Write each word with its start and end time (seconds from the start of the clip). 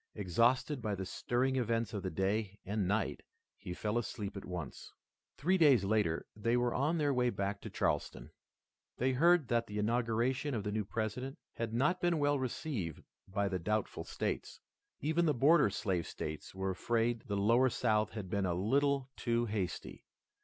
Exhausted 0.15 0.81
by 0.81 0.95
the 0.95 1.05
stirring 1.05 1.57
events 1.57 1.93
of 1.93 2.01
the 2.01 2.09
day 2.09 2.57
and 2.65 2.87
night 2.87 3.21
he 3.55 3.71
fell 3.71 3.99
asleep 3.99 4.35
at 4.35 4.45
once. 4.45 4.91
Three 5.37 5.59
days 5.59 5.83
later 5.83 6.25
they 6.35 6.57
were 6.57 6.73
on 6.73 6.97
their 6.97 7.13
way 7.13 7.29
back 7.29 7.61
to 7.61 7.69
Charleston. 7.69 8.31
They 8.97 9.11
heard 9.11 9.47
that 9.49 9.67
the 9.67 9.77
inauguration 9.77 10.55
of 10.55 10.63
the 10.63 10.71
new 10.71 10.85
President 10.85 11.37
had 11.53 11.71
not 11.71 12.01
been 12.01 12.17
well 12.17 12.39
received 12.39 13.03
by 13.27 13.47
the 13.47 13.59
doubtful 13.59 14.03
states. 14.03 14.59
Even 15.01 15.27
the 15.27 15.35
border 15.35 15.69
slave 15.69 16.07
states 16.07 16.55
were 16.55 16.71
afraid 16.71 17.25
the 17.27 17.37
lower 17.37 17.69
South 17.69 18.13
had 18.13 18.27
been 18.27 18.47
a 18.47 18.55
little 18.55 19.11
too 19.15 19.45
hasty. 19.45 20.03